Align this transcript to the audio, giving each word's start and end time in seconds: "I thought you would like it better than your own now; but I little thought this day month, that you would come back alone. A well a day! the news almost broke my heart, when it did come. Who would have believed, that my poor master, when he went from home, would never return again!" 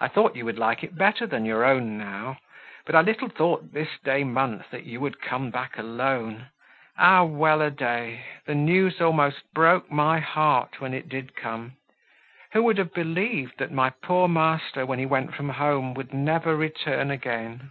"I 0.00 0.08
thought 0.08 0.34
you 0.34 0.44
would 0.44 0.58
like 0.58 0.82
it 0.82 0.96
better 0.98 1.24
than 1.24 1.44
your 1.44 1.64
own 1.64 1.96
now; 1.96 2.38
but 2.84 2.96
I 2.96 3.00
little 3.00 3.28
thought 3.28 3.72
this 3.72 3.90
day 4.02 4.24
month, 4.24 4.70
that 4.72 4.82
you 4.86 4.98
would 4.98 5.20
come 5.20 5.52
back 5.52 5.78
alone. 5.78 6.48
A 6.98 7.24
well 7.24 7.62
a 7.62 7.70
day! 7.70 8.24
the 8.44 8.56
news 8.56 9.00
almost 9.00 9.54
broke 9.54 9.88
my 9.88 10.18
heart, 10.18 10.80
when 10.80 10.92
it 10.92 11.08
did 11.08 11.36
come. 11.36 11.76
Who 12.54 12.64
would 12.64 12.78
have 12.78 12.92
believed, 12.92 13.58
that 13.58 13.70
my 13.70 13.90
poor 13.90 14.26
master, 14.26 14.84
when 14.84 14.98
he 14.98 15.06
went 15.06 15.32
from 15.32 15.50
home, 15.50 15.94
would 15.94 16.12
never 16.12 16.56
return 16.56 17.12
again!" 17.12 17.70